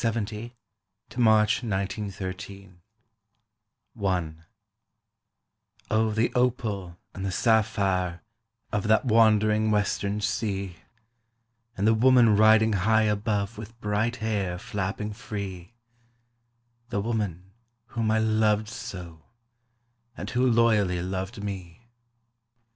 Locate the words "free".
15.13-15.75